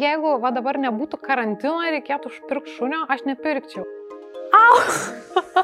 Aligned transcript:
jeigu 0.00 0.36
va 0.42 0.52
dabar 0.54 0.78
nebūtų 0.80 1.20
karantino 1.22 1.80
ir 1.86 1.98
reikėtų 1.98 2.32
užpirkti 2.32 2.76
šunio, 2.76 3.04
aš 3.12 3.24
nepirkčiau. 3.28 3.84
Au! 4.56 4.76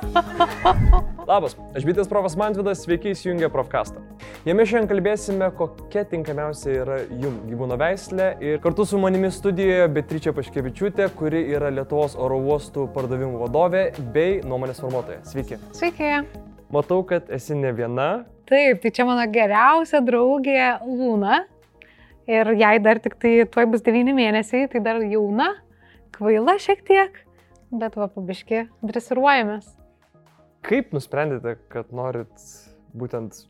Labas, 1.28 1.54
aš 1.76 1.84
bitės 1.86 2.08
profas 2.10 2.34
Mantvidas, 2.38 2.82
sveiki 2.82 3.12
įsijungę 3.12 3.48
Profkastą. 3.52 4.02
Jame 4.48 4.64
šiandien 4.66 4.88
kalbėsime, 4.90 5.48
kokia 5.54 6.02
tinkamiausia 6.10 6.74
yra 6.82 6.96
jums 7.06 7.44
gyvūno 7.46 7.78
veislė 7.80 8.32
ir 8.42 8.58
kartu 8.64 8.86
su 8.88 8.98
manimi 9.00 9.30
studijoje 9.32 9.86
Beatričia 9.94 10.34
Paškevičiūtė, 10.36 11.06
kuri 11.18 11.44
yra 11.54 11.70
Lietuvos 11.74 12.18
oro 12.18 12.40
uostų 12.42 12.88
pardavimų 12.96 13.44
vadovė 13.44 13.84
bei 14.14 14.40
nuomonės 14.42 14.82
formuotoja. 14.82 15.22
Sveiki. 15.30 15.60
Sveiki. 15.78 16.12
Matau, 16.74 17.02
kad 17.06 17.30
esi 17.32 17.54
ne 17.58 17.70
viena. 17.76 18.10
Taip, 18.50 18.82
tai 18.82 18.90
čia 18.90 19.06
mano 19.06 19.24
geriausia 19.30 20.02
draugė 20.04 20.72
Lūna. 20.88 21.44
Ir 22.30 22.54
jai 22.54 22.76
dar 22.82 23.00
tik 23.02 23.18
tai 23.18 23.34
tuoj 23.50 23.66
bus 23.72 23.82
9 23.86 24.14
mėnesiai, 24.14 24.70
tai 24.70 24.82
dar 24.84 25.02
jauna, 25.02 25.50
kvaila 26.14 26.58
šiek 26.62 26.84
tiek 26.86 27.22
bet 27.72 27.96
va 27.96 28.08
pabiški 28.12 28.66
dresiruojamės. 28.84 29.70
Kaip 30.66 30.92
nusprendėte, 30.94 31.56
kad 31.72 31.92
norit 31.94 32.32
būtent 32.94 33.46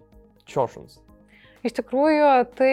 čiošuns? 0.48 1.00
Iš 1.62 1.76
tikrųjų, 1.76 2.28
tai 2.58 2.72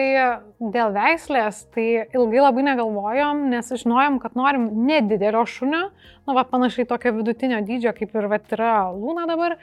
dėl 0.58 0.94
veislės, 0.96 1.60
tai 1.74 2.08
ilgai 2.08 2.40
labai 2.40 2.64
negalvojom, 2.66 3.44
nes 3.52 3.68
žinojom, 3.82 4.16
kad 4.22 4.34
norim 4.38 4.64
nedidelio 4.88 5.44
šunio, 5.46 5.84
nu, 6.26 6.34
va, 6.34 6.42
panašiai 6.48 6.88
tokio 6.90 7.12
vidutinio 7.20 7.60
dydžio, 7.66 7.92
kaip 7.94 8.16
ir 8.18 8.26
va, 8.32 8.40
yra 8.56 8.72
Lūna 8.90 9.28
dabar. 9.30 9.60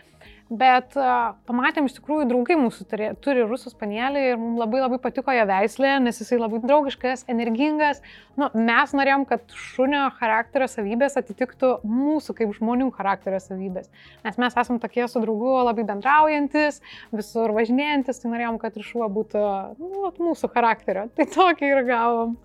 Bet 0.48 0.94
uh, 0.96 1.34
pamatėm 1.44 1.90
iš 1.90 1.98
tikrųjų, 1.98 2.30
draugai 2.30 2.56
mūsų 2.56 2.86
turi, 2.88 3.08
turi 3.20 3.42
rusų 3.44 3.74
spanelį 3.74 4.22
ir 4.30 4.38
mums 4.40 4.62
labai 4.62 4.80
labai 4.80 5.00
patiko 5.04 5.34
jo 5.36 5.44
veislė, 5.50 5.98
nes 6.00 6.22
jisai 6.22 6.38
labai 6.40 6.62
draugiškas, 6.64 7.26
energingas. 7.34 8.00
Nu, 8.40 8.48
mes 8.56 8.94
norėjom, 8.96 9.26
kad 9.28 9.44
šunio 9.52 10.06
charakterio 10.22 10.70
savybės 10.72 11.20
atitiktų 11.20 11.74
mūsų 11.84 12.38
kaip 12.38 12.54
žmonių 12.56 12.88
charakterio 12.96 13.42
savybės. 13.44 13.92
Nes 14.24 14.40
mes 14.40 14.56
esame 14.56 14.80
tokie 14.80 15.04
su 15.12 15.20
draugu 15.26 15.58
labai 15.68 15.84
bendraujantis, 15.90 16.80
visur 17.12 17.52
važinėjantis, 17.58 18.24
tai 18.24 18.32
norėjom, 18.32 18.62
kad 18.62 18.80
ir 18.80 18.88
šuo 18.88 19.12
būtų 19.12 19.44
nu, 19.84 20.14
mūsų 20.30 20.52
charakterio. 20.56 21.10
Tai 21.18 21.28
tokį 21.36 21.74
ir 21.74 21.84
gavom. 21.92 22.38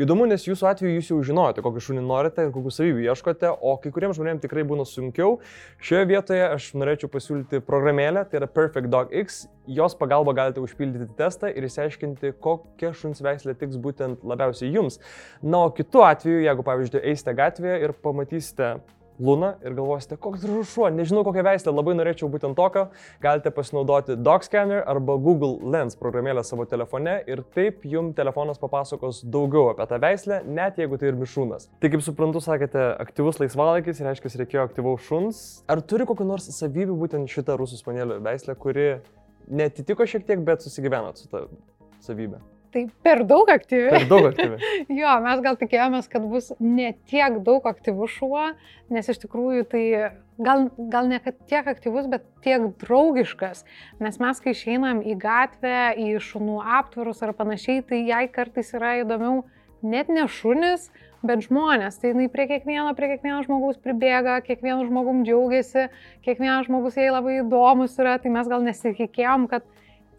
Įdomu, 0.00 0.26
nes 0.30 0.46
jūsų 0.46 0.68
atveju 0.70 0.98
jūs 0.98 1.10
jau 1.12 1.18
žinojote, 1.28 1.62
kokį 1.64 1.82
šunį 1.88 2.04
norite 2.06 2.46
ir 2.46 2.52
kokių 2.54 2.72
savybių 2.74 3.04
ieškote, 3.08 3.50
o 3.50 3.76
kai 3.82 3.92
kuriems 3.94 4.18
žmonėms 4.18 4.42
tikrai 4.44 4.64
būna 4.66 4.86
sunkiau. 4.88 5.38
Šioje 5.84 6.08
vietoje 6.10 6.42
aš 6.48 6.70
norėčiau 6.78 7.10
pasiūlyti 7.12 7.62
programėlę, 7.66 8.24
tai 8.30 8.40
yra 8.40 8.50
Perfect 8.50 8.90
Dog 8.92 9.14
X. 9.24 9.44
Jos 9.70 9.96
pagalba 9.96 10.34
galite 10.36 10.60
užpildyti 10.60 11.14
testą 11.18 11.48
ir 11.52 11.68
įsiaiškinti, 11.68 12.34
kokia 12.44 12.92
šuns 12.96 13.22
veislė 13.24 13.56
tiks 13.60 13.78
būtent 13.80 14.26
labiausiai 14.26 14.74
jums. 14.74 15.00
Na, 15.42 15.64
o 15.64 15.72
kitu 15.72 16.04
atveju, 16.04 16.42
jeigu 16.44 16.66
pavyzdžiui 16.66 17.06
eisite 17.12 17.36
gatvėje 17.38 17.80
ir 17.86 17.96
pamatysite 18.04 18.74
Luna 19.18 19.52
ir 19.62 19.76
galvosite, 19.76 20.16
koks 20.18 20.42
gražus 20.42 20.72
šuo, 20.74 20.88
nežinau 20.90 21.22
kokią 21.26 21.44
veislę, 21.46 21.70
labai 21.70 21.94
norėčiau 21.94 22.26
būtent 22.32 22.56
tokio, 22.58 22.88
galite 23.22 23.52
pasinaudoti 23.54 24.16
DocScanner 24.18 24.82
arba 24.90 25.14
Google 25.22 25.70
Lens 25.70 25.94
programėlę 26.00 26.42
savo 26.46 26.66
telefone 26.66 27.20
ir 27.30 27.44
taip 27.54 27.84
jums 27.86 28.16
telefonas 28.18 28.58
papasakos 28.58 29.22
daugiau 29.22 29.68
apie 29.70 29.86
tą 29.90 30.00
veislę, 30.02 30.40
net 30.46 30.80
jeigu 30.82 30.98
tai 30.98 31.12
ir 31.12 31.20
mišūnas. 31.20 31.68
Tai 31.78 31.92
kaip 31.94 32.02
suprantu, 32.02 32.42
sakėte, 32.42 32.88
aktyvus 33.04 33.38
laisvalaikis, 33.42 34.02
reiškia, 34.02 34.32
reikėjo 34.42 34.64
aktyvaus 34.66 35.06
šuns. 35.06 35.44
Ar 35.70 35.82
turi 35.82 36.08
kokiu 36.10 36.26
nors 36.26 36.50
savybių 36.58 36.98
būtent 37.04 37.30
šitą 37.30 37.58
rusų 37.60 37.78
spanėlio 37.84 38.18
veislę, 38.24 38.58
kuri 38.58 38.88
netitiko 39.46 40.08
šiek 40.10 40.26
tiek, 40.26 40.42
bet 40.42 40.66
susigyvenot 40.66 41.22
su 41.22 41.30
tą 41.30 41.46
savybę? 42.02 42.42
Tai 42.74 42.82
per 43.06 43.22
daug 43.30 43.50
aktyvi. 43.52 43.90
Per 43.92 44.04
daug 44.10 44.24
aktyvi. 44.32 44.70
jo, 45.00 45.10
mes 45.22 45.42
gal 45.44 45.58
tikėjomės, 45.60 46.08
kad 46.10 46.24
bus 46.26 46.50
ne 46.58 46.90
tiek 47.06 47.36
daug 47.46 47.66
aktyvus 47.70 48.16
šuo, 48.16 48.48
nes 48.90 49.10
iš 49.12 49.20
tikrųjų 49.22 49.66
tai 49.70 49.82
gal, 50.42 50.66
gal 50.90 51.10
ne 51.12 51.20
tiek 51.22 51.68
aktyvus, 51.70 52.08
bet 52.10 52.26
tiek 52.42 52.66
draugiškas. 52.82 53.62
Nes 54.02 54.18
mes, 54.18 54.42
kai 54.42 54.56
išeinam 54.56 55.04
į 55.06 55.14
gatvę, 55.22 55.94
į 56.02 56.16
šunų 56.26 56.58
aptvarus 56.80 57.22
ar 57.22 57.34
panašiai, 57.38 57.84
tai 57.86 58.02
jai 58.08 58.24
kartais 58.32 58.74
yra 58.74 58.96
įdomiau 59.04 59.44
net 59.84 60.10
ne 60.10 60.26
šunis, 60.26 60.88
bet 61.24 61.46
žmonės. 61.46 62.00
Tai 62.00 62.10
jinai 62.10 62.26
prie 62.32 62.48
kiekvieno, 62.50 62.90
prie 62.98 63.12
kiekvieno 63.14 63.44
žmogaus 63.46 63.78
pribėga, 63.84 64.40
kiekvienu 64.44 64.88
žmogum 64.88 65.22
džiaugiasi, 65.28 65.86
kiekvienas 66.26 66.66
žmogus 66.66 66.98
jai 66.98 67.12
labai 67.12 67.38
įdomus 67.44 67.94
yra, 68.02 68.18
tai 68.18 68.34
mes 68.34 68.50
gal 68.50 68.64
nesitikėjom, 68.66 69.46
kad 69.52 69.62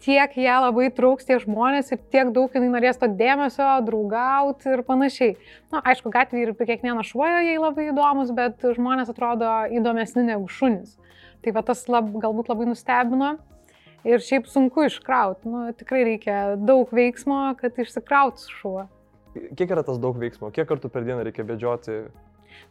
tiek 0.02 0.36
ją 0.40 0.56
labai 0.66 0.88
trauks 0.94 1.26
tie 1.28 1.38
žmonės 1.42 1.92
ir 1.94 2.00
tiek 2.12 2.30
daug 2.34 2.52
jinai 2.54 2.68
norės 2.72 3.00
to 3.00 3.08
dėmesio, 3.08 3.66
draugauti 3.86 4.72
ir 4.74 4.82
panašiai. 4.86 5.36
Na, 5.70 5.78
nu, 5.78 5.82
aišku, 5.92 6.12
gatvėje 6.14 6.48
ir 6.48 6.54
prie 6.58 6.68
kiekvieno 6.72 7.04
šuojo 7.06 7.42
jai 7.46 7.56
labai 7.60 7.88
įdomus, 7.90 8.32
bet 8.36 8.64
žmonės 8.76 9.12
atrodo 9.12 9.50
įdomesni 9.76 10.26
negu 10.28 10.50
šunys. 10.52 10.96
Tai 11.44 11.54
va 11.56 11.62
tas 11.66 11.84
lab, 11.92 12.10
galbūt 12.22 12.50
labai 12.52 12.68
nustebino. 12.70 13.36
Ir 14.06 14.22
šiaip 14.22 14.46
sunku 14.46 14.84
iškrauti. 14.86 15.48
Nu, 15.50 15.64
tikrai 15.74 16.04
reikia 16.06 16.36
daug 16.60 16.92
veiksmo, 16.94 17.56
kad 17.58 17.78
išsikrautų 17.82 18.52
šuo. 18.60 18.84
Kiek 19.58 19.72
yra 19.74 19.82
tas 19.84 19.98
daug 20.00 20.16
veiksmo? 20.20 20.52
Kiek 20.54 20.68
kartų 20.68 20.88
per 20.92 21.04
dieną 21.04 21.26
reikia 21.26 21.44
bėdžioti 21.44 21.98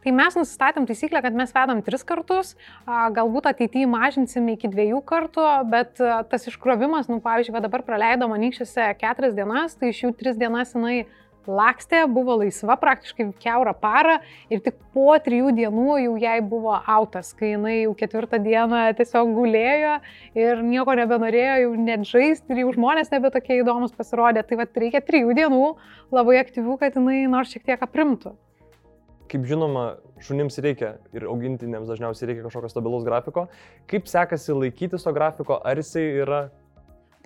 Tai 0.04 0.14
mes 0.14 0.38
nusistatėm 0.38 0.86
taisyklę, 0.88 1.22
kad 1.24 1.36
mes 1.36 1.52
vedam 1.56 1.82
tris 1.86 2.04
kartus, 2.06 2.54
galbūt 2.86 3.50
ateityje 3.50 3.88
mažinsim 3.90 4.48
iki 4.54 4.70
dviejų 4.72 5.02
kartų, 5.06 5.46
bet 5.72 6.02
tas 6.30 6.48
iškrovimas, 6.50 7.10
nu, 7.10 7.20
pavyzdžiui, 7.24 7.60
dabar 7.64 7.84
praleido 7.86 8.28
manykščiuose 8.30 8.92
keturias 9.00 9.36
dienas, 9.36 9.78
tai 9.78 9.92
iš 9.92 10.04
jų 10.06 10.12
tris 10.18 10.38
dienas 10.40 10.74
jinai 10.76 11.04
lakstė, 11.46 12.04
buvo 12.10 12.36
laisva 12.40 12.76
praktiškai 12.80 13.28
keurą 13.42 13.72
parą 13.78 14.18
ir 14.52 14.62
tik 14.64 14.78
po 14.94 15.14
trijų 15.22 15.52
dienų 15.56 15.98
jau 16.02 16.14
jai 16.20 16.38
buvo 16.44 16.74
autas, 16.74 17.32
kai 17.38 17.52
jinai 17.54 17.76
jau 17.82 17.94
ketvirtą 17.98 18.40
dieną 18.42 18.82
tiesiog 18.98 19.34
gulėjo 19.36 19.98
ir 20.38 20.64
nieko 20.66 20.96
nebenorėjo 20.98 21.58
jau 21.64 21.74
net 21.88 22.06
žaisti 22.08 22.54
ir 22.54 22.64
jau 22.64 22.72
žmonės 22.76 23.12
nebe 23.14 23.30
tokie 23.34 23.60
įdomus 23.60 23.94
pasirodė. 23.96 24.42
Tai 24.46 24.62
va 24.62 24.68
reikia 24.82 25.04
trijų 25.04 25.36
dienų 25.38 25.62
labai 26.14 26.40
aktyvių, 26.42 26.80
kad 26.82 26.98
jinai 26.98 27.24
nors 27.30 27.54
šiek 27.54 27.66
tiek 27.66 27.82
aprimtų. 27.82 28.36
Kaip 29.30 29.46
žinoma, 29.48 29.96
šunims 30.22 30.60
reikia 30.62 30.96
ir 31.16 31.26
augintiniams 31.26 31.88
dažniausiai 31.90 32.30
reikia 32.30 32.44
kažkokio 32.46 32.70
stabilaus 32.70 33.06
grafiko. 33.06 33.48
Kaip 33.90 34.06
sekasi 34.10 34.54
laikytis 34.54 35.06
to 35.06 35.12
grafiko, 35.16 35.58
ar 35.64 35.82
jisai 35.82 36.06
yra 36.22 36.46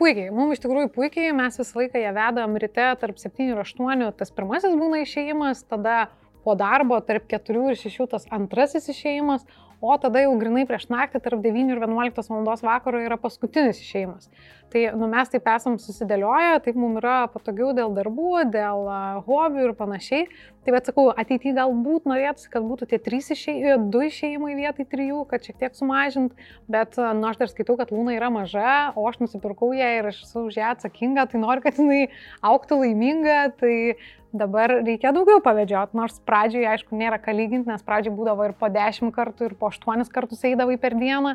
Puikiai, 0.00 0.30
mums 0.32 0.54
iš 0.54 0.62
tikrųjų 0.62 0.88
puikiai, 0.94 1.32
mes 1.36 1.58
visą 1.60 1.76
laiką 1.76 2.00
ją 2.00 2.10
vedam 2.16 2.54
ryte 2.56 2.86
tarp 3.02 3.18
7 3.20 3.50
ir 3.50 3.58
8, 3.60 4.06
tas 4.16 4.30
pirmasis 4.32 4.72
būna 4.80 5.02
išėjimas, 5.04 5.60
tada 5.68 6.06
po 6.40 6.54
darbo 6.56 6.96
tarp 7.04 7.26
4 7.28 7.66
ir 7.68 7.76
6 7.76 8.06
tas 8.14 8.24
antrasis 8.32 8.88
išėjimas, 8.88 9.44
o 9.84 9.96
tada 10.00 10.22
jau 10.24 10.32
grinai 10.40 10.64
prieš 10.68 10.88
naktį 10.88 11.20
tarp 11.26 11.44
9 11.44 11.74
ir 11.74 11.82
11 11.84 12.32
val. 12.32 12.48
vakaro 12.62 13.02
yra 13.04 13.20
paskutinis 13.20 13.82
išėjimas. 13.84 14.32
Tai 14.70 14.82
nu, 14.94 15.08
mes 15.10 15.30
taip 15.32 15.48
esam 15.50 15.80
susidėlioję, 15.82 16.60
taip 16.62 16.76
mums 16.78 17.00
yra 17.00 17.16
patogiau 17.32 17.72
dėl 17.74 17.90
darbų, 17.96 18.44
dėl 18.54 18.86
hobių 19.26 19.64
ir 19.64 19.72
panašiai. 19.78 20.28
Tai 20.60 20.74
bet 20.76 20.90
sakau, 20.90 21.06
ateityje 21.10 21.56
galbūt 21.56 22.06
norėtųsi, 22.06 22.50
kad 22.52 22.66
būtų 22.68 22.90
tie 22.92 23.00
trys 23.02 23.32
išėjimai, 23.34 23.78
du 23.90 24.04
išėjimai 24.06 24.52
vietai 24.58 24.86
trijų, 24.92 25.24
kad 25.30 25.46
šiek 25.46 25.56
tiek 25.62 25.74
sumažint, 25.74 26.36
bet 26.70 27.00
nu, 27.00 27.24
aš 27.30 27.40
dar 27.40 27.50
skaitau, 27.50 27.78
kad 27.80 27.90
Lūna 27.94 28.14
yra 28.18 28.28
maža, 28.30 28.92
o 28.94 29.08
aš 29.08 29.22
nusipirkau 29.24 29.72
ją 29.74 29.90
ir 29.98 30.10
aš 30.12 30.22
esu 30.28 30.44
už 30.50 30.60
ją 30.60 30.70
atsakinga, 30.76 31.26
tai 31.32 31.40
noriu, 31.42 31.64
kad 31.64 31.80
jinai 31.80 32.10
auktų 32.52 32.82
laiminga, 32.84 33.40
tai 33.58 33.74
Dabar 34.30 34.70
reikia 34.84 35.10
daugiau 35.10 35.40
pavėdžioti, 35.42 35.96
nors 35.98 36.20
pradžioje, 36.22 36.68
aišku, 36.70 36.94
nėra 36.94 37.16
ką 37.18 37.32
lyginti, 37.34 37.66
nes 37.66 37.82
pradžioje 37.82 38.14
būdavo 38.14 38.44
ir 38.46 38.52
po 38.54 38.68
10 38.70 39.10
kartų, 39.16 39.48
ir 39.48 39.54
po 39.58 39.72
8 39.74 40.06
kartus 40.14 40.44
eidavai 40.46 40.76
per 40.78 40.94
dieną. 40.94 41.32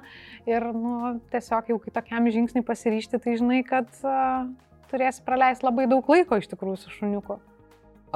Ir 0.47 0.63
nu, 0.71 1.17
tiesiog 1.33 1.73
jau 1.73 1.77
kai 1.83 1.91
tokiam 1.97 2.29
žingsniui 2.31 2.63
pasiryšti, 2.63 3.19
tai 3.25 3.35
žinai, 3.39 3.63
kad 3.65 3.89
uh, 4.05 4.45
turėsi 4.91 5.23
praleisti 5.25 5.65
labai 5.65 5.87
daug 5.89 6.05
laiko 6.13 6.37
iš 6.39 6.47
tikrųjų 6.51 6.77
su 6.83 6.93
šuniuku. 6.93 7.39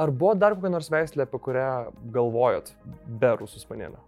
Ar 0.00 0.12
buvo 0.14 0.36
dar 0.38 0.54
kokia 0.56 0.70
nors 0.72 0.88
veislė, 0.92 1.26
apie 1.26 1.40
kurią 1.42 1.70
galvojot 2.14 2.70
be 3.20 3.34
rusų 3.42 3.60
spanėlio? 3.64 3.98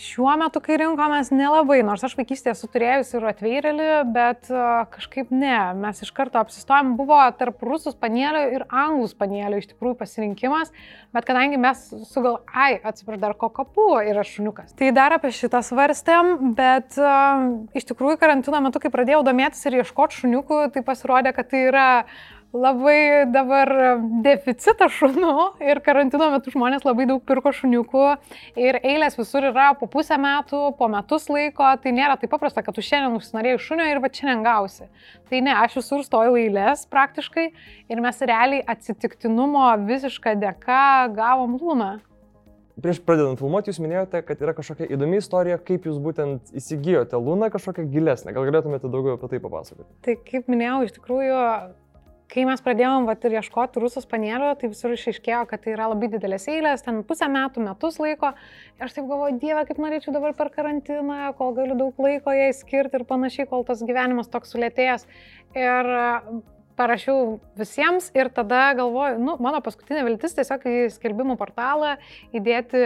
Šiuo 0.00 0.32
metu, 0.40 0.60
kai 0.64 0.78
rinkomės, 0.80 1.28
nelabai, 1.36 1.82
nors 1.84 2.00
aš 2.06 2.14
vaikystėje 2.16 2.54
esu 2.54 2.68
turėjusi 2.72 3.18
ir 3.18 3.26
atveirėlį, 3.28 3.88
bet 4.14 4.48
uh, 4.48 4.86
kažkaip 4.94 5.28
ne, 5.34 5.56
mes 5.76 6.00
iš 6.06 6.08
karto 6.16 6.40
apsistojom, 6.40 6.94
buvo 6.96 7.18
tarp 7.36 7.60
rusų 7.66 7.92
spanėlio 7.92 8.46
ir 8.56 8.64
anglų 8.68 9.10
spanėlio 9.12 9.60
iš 9.60 9.68
tikrųjų 9.74 9.98
pasirinkimas, 10.00 10.72
bet 11.12 11.28
kadangi 11.28 11.60
mes 11.60 11.84
sugal, 12.08 12.40
ai, 12.48 12.78
atsiprašau, 12.80 13.20
dar 13.20 13.36
kokapų 13.36 13.88
yra 14.08 14.24
šuniukas. 14.24 14.72
Tai 14.80 14.88
dar 14.96 15.18
apie 15.18 15.34
šitą 15.36 15.60
svarstėm, 15.66 16.54
bet 16.56 16.96
uh, 16.96 17.44
iš 17.76 17.90
tikrųjų 17.92 18.16
karantino 18.22 18.64
metu, 18.64 18.80
kai 18.80 18.92
pradėjau 18.94 19.20
domėtis 19.28 19.68
ir 19.68 19.82
ieškoti 19.82 20.22
šuniukų, 20.24 20.64
tai 20.72 20.86
pasirodė, 20.88 21.36
kad 21.36 21.52
tai 21.52 21.66
yra 21.68 21.88
labai 22.52 23.24
dabar 23.32 23.70
deficitą 24.24 24.88
šunų 24.92 25.32
ir 25.64 25.80
karantino 25.84 26.28
metu 26.34 26.52
žmonės 26.52 26.84
labai 26.84 27.06
daug 27.08 27.22
pirko 27.24 27.52
šuniukų 27.56 28.04
ir 28.60 28.78
eilės 28.82 29.16
visur 29.16 29.48
yra 29.48 29.70
po 29.78 29.88
pusę 29.90 30.18
metų, 30.20 30.60
po 30.76 30.88
metus 30.92 31.28
laiko, 31.32 31.70
tai 31.82 31.94
nėra 31.96 32.18
taip 32.20 32.32
paprasta, 32.34 32.64
kad 32.64 32.76
tu 32.76 32.84
šiandien 32.84 33.16
užsinorėjai 33.16 33.64
šunio 33.66 33.88
ir 33.88 34.02
va 34.04 34.12
šiandien 34.12 34.44
gausi. 34.44 34.88
Tai 35.32 35.42
ne, 35.48 35.56
aš 35.64 35.80
visur 35.80 36.04
stojau 36.04 36.36
eilės 36.36 36.84
praktiškai 36.92 37.48
ir 37.88 38.04
mes 38.04 38.20
realiai 38.20 38.64
atsitiktinumo 38.74 39.70
visišką 39.88 40.36
dėka 40.42 41.12
gavom 41.16 41.56
lūną. 41.60 41.92
Prieš 42.82 43.02
pradedant 43.04 43.36
filmuoti, 43.36 43.68
jūs 43.68 43.82
minėjote, 43.84 44.22
kad 44.24 44.40
yra 44.42 44.54
kažkokia 44.56 44.88
įdomi 44.94 45.18
istorija, 45.20 45.58
kaip 45.60 45.84
jūs 45.86 45.98
būtent 46.02 46.54
įsigijote 46.56 47.20
lūną 47.20 47.50
kažkokią 47.52 47.84
gilesnę. 47.92 48.32
Gal 48.32 48.48
galėtumėte 48.48 48.88
daugiau 48.90 49.18
apie 49.18 49.28
tai 49.28 49.40
papasakoti? 49.44 49.90
Tai 50.02 50.14
kaip 50.24 50.48
minėjau, 50.50 50.78
iš 50.88 50.94
tikrųjų 50.96 51.36
kai 52.32 52.44
mes 52.48 52.62
pradėjom 52.64 53.06
vat, 53.08 53.24
ir 53.28 53.36
ieškoti 53.38 53.82
rusų 53.82 54.02
spanėlių, 54.06 54.52
tai 54.60 54.70
visur 54.72 54.94
išaiškėjo, 54.94 55.42
kad 55.50 55.62
tai 55.64 55.74
yra 55.74 55.90
labai 55.92 56.08
didelės 56.14 56.48
eilės, 56.48 56.84
ten 56.86 57.02
pusę 57.08 57.28
metų, 57.32 57.64
metus 57.66 57.98
laiko. 58.00 58.32
Ir 58.78 58.86
aš 58.86 58.96
taip 58.96 59.10
galvoju, 59.10 59.36
Dieve, 59.42 59.66
kaip 59.68 59.82
norėčiau 59.82 60.14
dabar 60.16 60.36
per 60.38 60.52
karantiną, 60.54 61.20
kol 61.38 61.52
galiu 61.58 61.76
daug 61.78 62.00
laiko 62.00 62.32
jai 62.36 62.48
skirti 62.56 63.00
ir 63.00 63.06
panašiai, 63.08 63.48
kol 63.50 63.66
tas 63.68 63.84
gyvenimas 63.84 64.32
toks 64.32 64.54
sulėtėjęs. 64.56 65.06
Ir 65.60 65.92
parašiau 66.82 67.38
visiems 67.58 68.10
ir 68.16 68.30
tada 68.34 68.72
galvoju, 68.76 69.18
nu, 69.22 69.36
mano 69.42 69.62
paskutinė 69.64 70.02
viltis 70.08 70.34
tiesiog 70.36 70.66
į 70.66 70.76
skelbimų 70.96 71.36
portalą 71.40 71.94
įdėti 72.34 72.82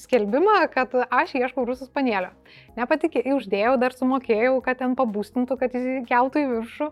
skelbimą, 0.00 0.56
kad 0.72 0.94
aš 1.04 1.36
ieškau 1.40 1.66
rusų 1.68 1.90
panėlio. 1.94 2.32
Nepatikėjau, 2.78 3.38
uždėjau, 3.38 3.74
dar 3.82 3.94
sumokėjau, 3.94 4.56
kad 4.64 4.80
ten 4.80 4.96
pabūstintų, 4.98 5.58
kad 5.60 5.74
jis 5.76 6.06
keltų 6.08 6.44
į 6.44 6.50
viršų. 6.54 6.90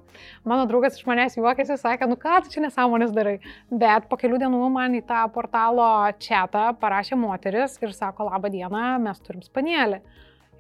Mano 0.49 0.67
draugas 0.71 0.99
iš 0.99 1.07
manęs 1.09 1.39
juokėsi, 1.39 1.79
sakė, 1.81 2.09
nu 2.11 2.19
ką 2.21 2.43
tu 2.45 2.53
čia 2.53 2.67
nesąmonės 2.67 3.15
darai. 3.17 3.39
Bet 3.71 4.11
po 4.11 4.19
kelių 4.21 4.43
dienų 4.45 4.69
man 4.75 4.99
į 4.99 5.05
tą 5.09 5.25
portalo 5.35 5.89
četą 6.23 6.69
parašė 6.83 7.19
moteris 7.19 7.79
ir 7.83 7.97
sako, 7.97 8.29
laba 8.31 8.53
diena, 8.53 8.99
mes 9.03 9.25
turim 9.25 9.43
spanėlį. 9.47 10.03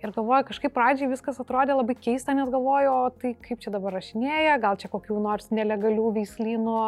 Ir 0.03 0.11
galvoju, 0.11 0.49
kažkaip 0.49 0.73
pradžiai 0.75 1.07
viskas 1.13 1.37
atrodė 1.39 1.77
labai 1.79 1.95
keista, 1.95 2.35
nes 2.35 2.49
galvoju, 2.51 2.91
o 2.91 3.11
tai 3.23 3.37
kaip 3.39 3.61
čia 3.63 3.71
dabar 3.71 3.95
rašinėja, 3.95 4.57
gal 4.63 4.75
čia 4.81 4.91
kokių 4.91 5.21
nors 5.23 5.53
nelegalių 5.55 6.09
veislynų 6.17 6.81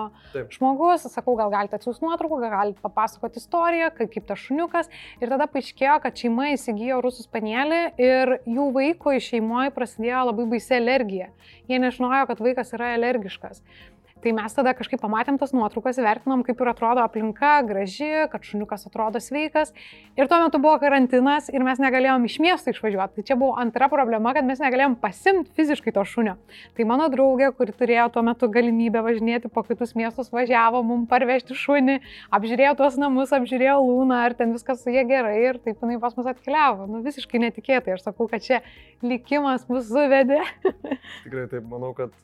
žmogus, 0.57 1.07
sakau, 1.13 1.37
gal 1.39 1.53
galite 1.55 1.79
atsiųsti 1.79 2.03
nuotraukų, 2.03 2.41
gal 2.43 2.57
galite 2.57 2.83
papasakoti 2.83 3.39
istoriją, 3.39 3.93
kaip, 3.95 4.11
kaip 4.17 4.27
tas 4.33 4.43
šuniukas. 4.43 4.91
Ir 5.23 5.31
tada 5.31 5.47
paaiškėjo, 5.47 6.01
kad 6.03 6.25
šeima 6.25 6.51
įsigijo 6.57 6.99
rusų 7.07 7.29
spanelį 7.29 7.83
ir 8.03 8.37
jų 8.51 8.69
vaiko 8.75 9.15
šeimoje 9.15 9.71
prasidėjo 9.79 10.27
labai 10.33 10.51
baisi 10.57 10.75
alergija. 10.81 11.31
Jie 11.71 11.79
nežinojo, 11.87 12.27
kad 12.33 12.43
vaikas 12.43 12.75
yra 12.75 12.97
alergiškas. 12.99 13.63
Tai 14.25 14.33
mes 14.33 14.55
tada 14.57 14.73
kažkaip 14.73 15.03
pamatėm 15.03 15.37
tas 15.37 15.51
nuotraukas, 15.53 15.99
vertinom, 16.01 16.41
kaip 16.47 16.61
ir 16.63 16.69
atrodo 16.71 17.03
aplinka, 17.05 17.59
graži, 17.69 18.07
kad 18.33 18.47
šuniukas 18.49 18.87
atrodo 18.89 19.21
sveikas. 19.21 19.75
Ir 20.17 20.31
tuo 20.31 20.39
metu 20.41 20.57
buvo 20.63 20.79
karantinas 20.81 21.51
ir 21.53 21.61
mes 21.67 21.83
negalėjom 21.83 22.25
iš 22.25 22.39
miesto 22.41 22.73
išvažiuoti. 22.73 23.19
Tai 23.19 23.25
čia 23.29 23.37
buvo 23.37 23.59
antra 23.61 23.91
problema, 23.93 24.33
kad 24.33 24.49
mes 24.49 24.63
negalėjom 24.65 24.97
pasimti 25.03 25.53
fiziškai 25.61 25.93
to 25.93 26.07
šunio. 26.09 26.39
Tai 26.73 26.89
mano 26.89 27.11
draugė, 27.13 27.51
kuri 27.53 27.77
turėjo 27.77 28.09
tuo 28.17 28.25
metu 28.25 28.49
galimybę 28.49 29.05
važinėti 29.05 29.53
po 29.53 29.61
kitus 29.69 29.93
miestus, 29.93 30.33
važiavo 30.33 30.81
mums 30.81 31.11
parvežti 31.13 31.53
šunį, 31.61 32.01
apžiūrėjo 32.33 32.79
tuos 32.81 32.97
namus, 32.97 33.37
apžiūrėjo 33.37 33.77
lūną, 33.85 34.25
ar 34.25 34.41
ten 34.41 34.57
viskas 34.57 34.81
su 34.81 34.95
jie 34.95 35.05
gerai 35.05 35.37
ir 35.51 35.61
taip 35.61 35.85
jinai 35.85 36.01
pas 36.01 36.17
mus 36.17 36.33
atkeliavo. 36.33 36.89
Nu, 36.89 37.05
visiškai 37.05 37.45
netikėtai. 37.45 37.99
Aš 37.99 38.09
sakau, 38.09 38.33
kad 38.33 38.41
čia 38.49 38.65
likimas 39.05 39.69
mus 39.69 39.85
suvedė. 39.93 40.41
Tikrai 41.27 41.51
taip, 41.53 41.69
manau, 41.69 41.93
kad 41.93 42.17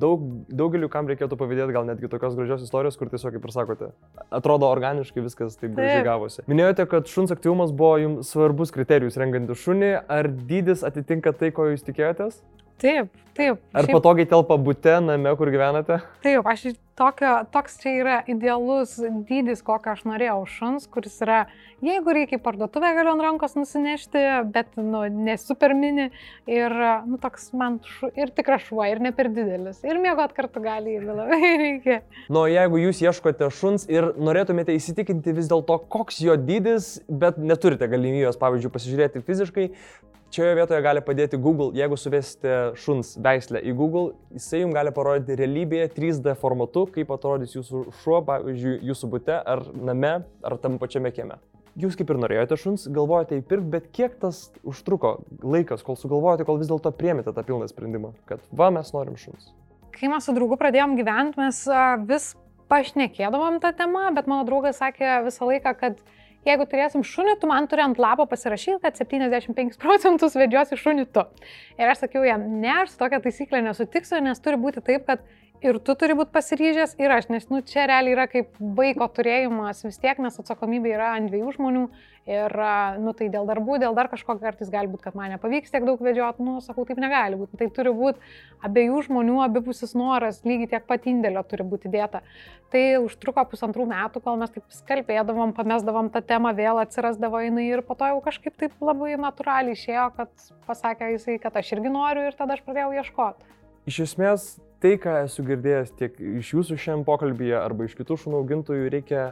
daug, 0.00 0.24
daugeliu 0.48 0.90
kam 0.92 1.08
reikėtų 1.08 1.38
pavydėti 1.40 1.74
gal 1.76 1.86
netgi 1.88 2.10
tokios 2.12 2.36
gražios 2.36 2.64
istorijos, 2.66 2.98
kur 3.00 3.10
tiesiog, 3.12 3.36
kaip 3.36 3.48
ir 3.48 3.54
sakote, 3.54 3.90
atrodo 4.34 4.68
organiškai 4.68 5.24
viskas 5.24 5.56
taip 5.60 5.74
gražiai 5.76 6.04
gavosi. 6.06 6.44
Minėjote, 6.50 6.88
kad 6.90 7.08
šuns 7.08 7.32
aktyvumas 7.34 7.72
buvo 7.72 7.96
jums 8.02 8.32
svarbus 8.34 8.74
kriterijus 8.74 9.18
rengiantis 9.20 9.62
šunį. 9.64 9.92
Ar 10.18 10.28
dydis 10.28 10.84
atitinka 10.86 11.32
tai, 11.36 11.52
ko 11.54 11.70
jūs 11.72 11.86
tikėjotės? 11.86 12.42
Taip, 12.78 13.08
taip. 13.34 13.58
Ar 13.74 13.88
šiaip... 13.88 13.96
patogiai 13.96 14.28
telpa 14.30 14.58
būte, 14.60 14.98
name, 15.02 15.32
kur 15.40 15.50
gyvenate? 15.50 15.98
Taip, 16.22 16.46
aš 16.46 16.68
tokio, 16.98 17.32
toks 17.54 17.78
čia 17.82 17.94
yra 18.00 18.16
idealus 18.30 18.96
dydis, 19.28 19.62
kokio 19.66 19.94
aš 19.94 20.04
norėjau 20.08 20.40
šuns, 20.50 20.88
kuris 20.90 21.14
yra, 21.24 21.38
jeigu 21.84 22.14
reikia 22.14 22.38
į 22.38 22.42
parduotuvę 22.42 22.90
galiu 22.96 23.12
ant 23.14 23.24
rankos 23.24 23.54
nusinešti, 23.58 24.24
bet, 24.54 24.74
nu, 24.76 25.04
nesuper 25.28 25.74
mini 25.78 26.08
ir, 26.50 26.74
nu, 27.06 27.20
toks 27.22 27.52
man 27.58 27.78
šu, 27.86 28.10
ir 28.18 28.32
tikras 28.34 28.66
šuo, 28.66 28.82
ir 28.88 29.02
ne 29.04 29.12
per 29.14 29.30
didelis. 29.34 29.80
Ir 29.86 30.00
mėgot 30.02 30.34
kartu 30.36 30.62
gali, 30.64 30.96
jeigu 30.96 31.16
labai 31.20 31.52
reikia. 31.62 32.00
Nu, 32.34 32.44
jeigu 32.50 32.82
jūs 32.82 33.02
ieškote 33.06 33.50
šuns 33.54 33.86
ir 33.92 34.10
norėtumėte 34.18 34.74
įsitikinti 34.76 35.36
vis 35.38 35.50
dėlto, 35.50 35.78
koks 35.92 36.22
jo 36.24 36.34
dydis, 36.40 36.96
bet 37.08 37.38
neturite 37.38 37.88
galimybės, 37.90 38.40
pavyzdžiui, 38.42 38.74
pasižiūrėti 38.74 39.24
fiziškai, 39.26 39.70
Šioje 40.28 40.58
vietoje 40.58 40.82
gali 40.84 41.00
padėti 41.00 41.38
Google, 41.40 41.70
jeigu 41.72 41.96
suvesite 41.96 42.56
šuns 42.76 43.14
veislę 43.24 43.62
į 43.64 43.72
Google, 43.78 44.10
jisai 44.36 44.58
jums 44.60 44.76
gali 44.76 44.90
parodyti 44.92 45.38
realybėje 45.40 45.86
3D 45.94 46.34
formatu, 46.36 46.82
kaip 46.92 47.14
atrodys 47.14 47.54
jūsų 47.56 47.86
šuo, 48.02 48.18
pavyzdžiui, 48.28 48.74
jūsų 48.90 49.08
bute 49.14 49.38
ar 49.40 49.62
name 49.72 50.10
ar 50.44 50.56
tam 50.60 50.76
pačiame 50.82 51.14
kieme. 51.16 51.38
Jūs 51.80 51.96
kaip 51.96 52.12
ir 52.12 52.20
norėjote 52.20 52.58
šuns, 52.60 52.84
galvojate 52.92 53.38
įpirkti, 53.40 53.70
bet 53.72 53.88
kiek 53.94 54.18
tas 54.20 54.42
užtruko 54.68 55.14
laikas, 55.40 55.80
kol 55.86 55.96
sugalvojate, 55.96 56.44
kol 56.44 56.60
vis 56.60 56.68
dėlto 56.68 56.92
priemėte 56.98 57.32
tą 57.32 57.46
pilną 57.48 57.70
sprendimą, 57.70 58.12
kad 58.28 58.44
va 58.52 58.68
mes 58.74 58.92
norim 58.92 59.16
šuns. 59.16 59.48
Kai 59.96 60.12
mes 60.12 60.28
su 60.28 60.36
draugu 60.36 60.60
pradėjom 60.60 60.98
gyventi, 60.98 61.40
mes 61.40 61.64
vis 62.10 62.34
pašnekėdavom 62.68 63.62
tą 63.64 63.72
temą, 63.80 64.10
bet 64.12 64.28
mano 64.28 64.44
draugas 64.44 64.76
sakė 64.82 65.22
visą 65.24 65.48
laiką, 65.48 65.72
kad 65.80 66.02
jeigu 66.48 66.66
turėsim 66.68 67.04
šunį, 67.06 67.36
tu 67.40 67.50
man 67.50 67.68
turi 67.70 67.84
ant 67.84 68.00
lapo 68.00 68.26
pasirašyti, 68.30 68.80
kad 68.84 68.98
75 68.98 69.78
procentus 69.82 70.36
vedžiosi 70.38 70.78
šunį 70.80 71.08
tu. 71.14 71.24
Ir 71.78 71.92
aš 71.92 72.04
sakiau 72.06 72.24
jam, 72.26 72.44
ne, 72.62 72.72
aš 72.84 72.94
su 72.94 73.02
tokia 73.02 73.20
taisyklė 73.24 73.62
nesutiksiu, 73.68 74.20
nes 74.24 74.40
turi 74.44 74.60
būti 74.60 74.84
taip, 74.84 75.06
kad 75.08 75.24
ir 75.64 75.78
tu 75.82 75.94
turi 75.98 76.14
būti 76.18 76.34
pasiryžęs, 76.34 76.94
ir 77.00 77.14
aš, 77.14 77.28
nes 77.32 77.48
nu, 77.50 77.60
čia 77.66 77.86
realiai 77.90 78.14
yra 78.14 78.26
kaip 78.30 78.52
vaiko 78.58 79.08
turėjimas 79.14 79.82
vis 79.86 79.98
tiek, 80.00 80.20
nes 80.22 80.38
atsakomybė 80.40 80.94
yra 80.94 81.14
ant 81.16 81.30
dviejų 81.32 81.54
žmonių 81.56 81.84
ir, 82.28 82.54
nu, 83.00 83.14
tai 83.16 83.30
dėl 83.32 83.48
darbų, 83.48 83.78
dėl 83.82 83.96
dar 83.96 84.10
kažko 84.12 84.36
kartais 84.40 84.70
gali 84.72 84.90
būti, 84.90 85.06
kad 85.06 85.16
man 85.18 85.32
nepavyks 85.34 85.72
tiek 85.72 85.86
daug 85.86 86.02
vedžioti, 86.04 86.44
nu, 86.44 86.58
sakau, 86.64 86.84
taip 86.88 87.00
negali 87.00 87.38
būti. 87.40 87.56
Tai 87.60 87.70
turi 87.74 87.94
būti 87.96 88.20
abiejų 88.68 89.00
žmonių 89.08 89.40
abipusis 89.46 89.96
noras, 89.98 90.42
lygiai 90.46 90.70
tiek 90.74 90.86
pat 90.88 91.08
indėlio 91.08 91.42
turi 91.48 91.66
būti 91.66 91.90
dėta. 91.92 92.22
Tai 92.68 92.84
užtruko 93.00 93.46
pusantrų 93.48 93.88
metų, 93.88 94.20
kol 94.20 94.36
mes 94.42 94.52
taip 94.52 94.78
skalpėdavom, 94.82 95.54
pamesdavom 95.56 96.12
tą 96.12 96.20
temą, 96.20 96.52
vėl 96.58 96.82
atsirasdavo 96.82 97.40
jinai 97.46 97.70
ir 97.70 97.82
po 97.86 97.96
to 97.96 98.12
jau 98.12 98.20
kažkaip 98.24 98.58
taip 98.60 98.76
labai 98.84 99.14
natūraliai 99.16 99.78
išėjo, 99.78 100.08
kad 100.18 100.48
pasakė 100.68 101.14
jisai, 101.14 101.38
kad 101.40 101.56
aš 101.56 101.78
irgi 101.78 101.94
noriu 101.94 102.28
ir 102.28 102.36
tada 102.36 102.58
aš 102.58 102.66
pradėjau 102.66 102.92
ieškoti. 103.00 103.54
Iš 103.88 104.02
esmės, 104.04 104.50
tai, 104.82 104.94
ką 105.02 105.18
esu 105.24 105.44
girdėjęs 105.46 105.92
tiek 105.98 106.16
iš 106.38 106.54
jūsų 106.54 106.78
šiam 106.80 107.04
pokalbėje 107.06 107.58
arba 107.58 107.88
iš 107.88 107.96
kitų 107.98 108.18
šunų 108.22 108.42
augintojų, 108.42 108.88
reikia 108.94 109.22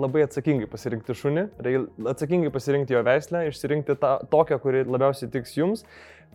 labai 0.00 0.24
atsakingai 0.26 0.66
pasirinkti 0.70 1.14
šunį, 1.14 1.46
atsakingai 2.10 2.50
pasirinkti 2.54 2.96
jo 2.96 3.04
veislę, 3.06 3.44
išsirinkti 3.50 3.96
tą, 4.00 4.16
tokią, 4.32 4.58
kuri 4.62 4.82
labiausiai 4.88 5.30
tiks 5.30 5.54
jums. 5.58 5.84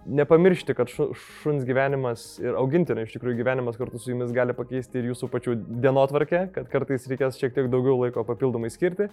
Nepamiršti, 0.07 0.71
kad 0.77 0.87
šuns 0.87 1.65
gyvenimas 1.67 2.21
ir 2.39 2.55
augintinio 2.55 3.03
iš 3.03 3.11
tikrųjų 3.17 3.41
gyvenimas 3.41 3.75
kartu 3.75 3.99
su 3.99 4.13
jumis 4.13 4.31
gali 4.33 4.55
pakeisti 4.55 5.01
ir 5.01 5.09
jūsų 5.09 5.27
pačių 5.33 5.57
dienotvarkę, 5.83 6.45
kad 6.55 6.69
kartais 6.71 7.09
reikės 7.11 7.35
šiek 7.41 7.51
tiek 7.57 7.67
daugiau 7.69 7.97
laiko 8.05 8.23
papildomai 8.23 8.71
skirti. 8.71 9.09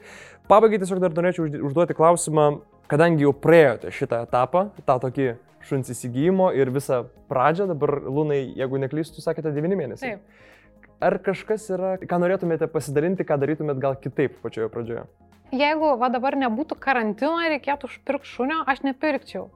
Pabaigai 0.46 0.78
tiesiog 0.78 1.02
dar 1.02 1.16
norėčiau 1.16 1.50
užduoti 1.66 1.96
klausimą, 1.98 2.46
kadangi 2.90 3.26
jau 3.26 3.32
praėjote 3.34 3.92
šitą 3.94 4.22
etapą, 4.26 4.68
tą 4.86 4.98
tokį 5.02 5.28
šuns 5.66 5.90
įsigijimo 5.90 6.50
ir 6.54 6.70
visą 6.74 7.04
pradžią, 7.30 7.68
dabar 7.72 7.98
Lūnai, 8.06 8.40
jeigu 8.58 8.80
neklystu, 8.82 9.22
sakėte 9.24 9.52
9 9.54 9.78
mėnesiai. 9.78 10.16
Taip. 10.16 10.42
Ar 11.06 11.18
kažkas 11.20 11.66
yra, 11.74 11.96
ką 12.00 12.18
norėtumėte 12.22 12.70
pasidalinti, 12.72 13.26
ką 13.28 13.36
darytumėt 13.42 13.80
gal 13.82 13.98
kitaip 14.00 14.38
pačioje 14.40 14.70
pradžioje? 14.72 15.04
Jeigu 15.54 15.92
va 16.00 16.08
dabar 16.10 16.34
nebūtų 16.40 16.78
karantino 16.82 17.36
ir 17.44 17.52
reikėtų 17.56 17.90
užpirkti 17.90 18.30
šunio, 18.32 18.62
aš 18.66 18.80
nepirkčiau. 18.86 19.50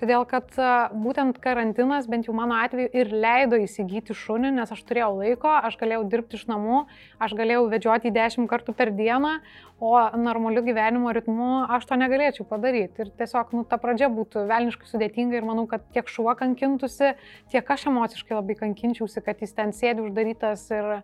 Todėl, 0.00 0.22
kad 0.24 0.54
būtent 0.96 1.36
karantinas, 1.44 2.06
bent 2.08 2.24
jau 2.24 2.32
mano 2.32 2.56
atveju, 2.56 2.88
ir 2.96 3.10
leido 3.12 3.58
įsigyti 3.60 4.14
šunį, 4.16 4.54
nes 4.56 4.72
aš 4.72 4.80
turėjau 4.88 5.10
laiko, 5.18 5.50
aš 5.68 5.76
galėjau 5.76 6.06
dirbti 6.08 6.38
iš 6.38 6.46
namų, 6.48 6.78
aš 7.20 7.34
galėjau 7.36 7.66
vedžioti 7.68 8.14
10 8.14 8.48
kartų 8.48 8.72
per 8.78 8.94
dieną, 8.96 9.34
o 9.76 9.92
normaliu 10.16 10.64
gyvenimo 10.64 11.12
ritmu 11.12 11.50
aš 11.76 11.84
to 11.92 12.00
negalėčiau 12.00 12.48
padaryti. 12.48 13.04
Ir 13.04 13.12
tiesiog, 13.20 13.52
nu, 13.52 13.66
ta 13.68 13.76
pradžia 13.82 14.08
būtų 14.08 14.48
velniškai 14.48 14.88
sudėtinga 14.88 15.36
ir 15.36 15.48
manau, 15.52 15.68
kad 15.68 15.84
tiek 15.92 16.08
šuo 16.08 16.32
kankintųsi, 16.32 17.12
tiek 17.52 17.76
aš 17.76 17.90
emociškai 17.92 18.40
labai 18.40 18.56
kankinčiausi, 18.64 19.20
kad 19.26 19.44
jis 19.44 19.52
ten 19.52 19.76
sėdi 19.76 20.08
uždarytas 20.08 20.64
ir 20.72 20.94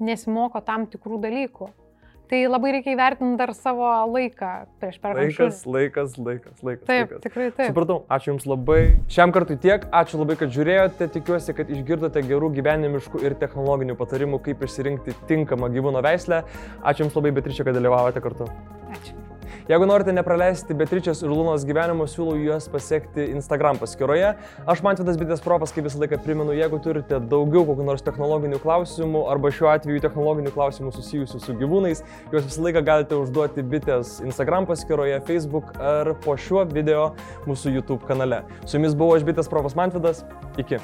nesimoko 0.00 0.64
tam 0.64 0.88
tikrų 0.88 1.20
dalykų. 1.28 1.74
Tai 2.30 2.40
labai 2.50 2.72
reikia 2.74 2.94
įvertinti 2.96 3.38
dar 3.38 3.52
savo 3.54 3.86
laiką 4.12 4.52
prieš 4.80 4.96
perkant 5.02 5.22
Laikas, 5.26 5.60
laikas, 5.66 6.16
laikas, 6.18 6.62
laikas. 6.66 6.86
Taip, 6.88 7.12
laikas. 7.12 7.22
tikrai 7.22 7.50
taip. 7.52 7.70
Supratau, 7.70 8.00
ačiū 8.16 8.32
Jums 8.32 8.48
labai. 8.50 8.80
Šiam 9.12 9.34
kartui 9.36 9.58
tiek, 9.62 9.86
ačiū 9.94 10.18
labai, 10.22 10.38
kad 10.40 10.54
žiūrėjote, 10.54 11.10
tikiuosi, 11.18 11.54
kad 11.56 11.70
išgirdote 11.76 12.24
gerų 12.26 12.50
gyvenimiškų 12.58 13.22
ir 13.26 13.38
technologinių 13.42 13.98
patarimų, 14.00 14.42
kaip 14.48 14.66
išsirinkti 14.66 15.14
tinkamą 15.30 15.70
gyvūno 15.76 16.02
veislę. 16.06 16.42
Ačiū 16.82 17.06
Jums 17.06 17.20
labai, 17.20 17.34
Beatričia, 17.38 17.68
kad 17.68 17.78
dalyvavote 17.78 18.24
kartu. 18.24 18.50
Ačiū. 18.90 19.25
Jeigu 19.66 19.82
norite 19.82 20.12
nepraleisti 20.14 20.76
Beatričės 20.78 21.24
ir 21.24 21.32
Lunos 21.32 21.64
gyvenimo, 21.66 22.04
siūlau 22.06 22.36
juos 22.38 22.68
pasiekti 22.70 23.24
Instagram 23.32 23.80
paskyroje. 23.80 24.28
Aš 24.62 24.82
Mantvidas 24.86 25.18
Bitės 25.18 25.42
Profas, 25.42 25.72
kaip 25.74 25.88
visą 25.88 25.98
laiką 26.04 26.20
primenu, 26.22 26.54
jeigu 26.54 26.78
turite 26.84 27.18
daugiau 27.32 27.64
kokių 27.66 27.88
nors 27.88 28.06
technologinių 28.06 28.60
klausimų 28.62 29.24
arba 29.32 29.50
šiuo 29.50 29.72
atveju 29.72 30.04
technologinių 30.04 30.54
klausimų 30.54 30.94
susijusių 30.94 31.42
su 31.42 31.58
gyvūnais, 31.58 32.04
juos 32.30 32.46
visą 32.46 32.62
laiką 32.68 32.86
galite 32.86 33.18
užduoti 33.18 33.66
Bitės 33.66 34.20
Instagram 34.22 34.70
paskyroje, 34.70 35.18
Facebook 35.26 35.74
ar 35.82 36.14
po 36.22 36.38
šiuo 36.38 36.62
video 36.70 37.08
mūsų 37.50 37.74
YouTube 37.80 38.06
kanale. 38.06 38.44
Su 38.62 38.78
jumis 38.78 38.94
buvo 38.94 39.18
aš 39.18 39.26
Bitės 39.26 39.50
Profas 39.50 39.74
Mantvidas. 39.74 40.22
Iki. 40.62 40.78